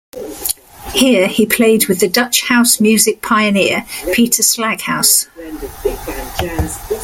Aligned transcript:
Here 0.95 1.27
he 1.27 1.45
played 1.45 1.85
with 1.87 1.99
the 1.99 2.07
Dutch 2.09 2.41
House 2.41 2.79
music 2.81 3.21
pioneer 3.21 3.85
Peter 4.13 4.41
Slaghuis. 4.41 5.27